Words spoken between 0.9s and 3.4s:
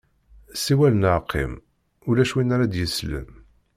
neɣ qim, ulac win ara d-yeslen.